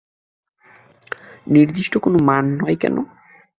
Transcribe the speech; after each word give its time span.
নির্দিষ্ট 1.47 1.93
কোনো 1.97 2.17
মান 2.19 2.45
নয় 2.59 2.75
কেন? 2.75 2.95